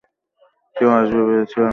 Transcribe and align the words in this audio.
কেউ 0.75 0.89
আসবে 0.91 1.21
ভেবেছিলে 1.27 1.63
নাকি? 1.63 1.69